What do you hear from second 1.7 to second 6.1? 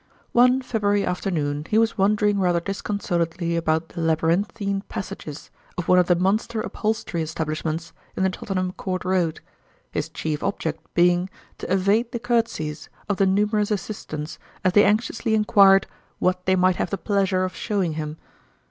was wandering rather disconsolately about the labyrinthine passages of one of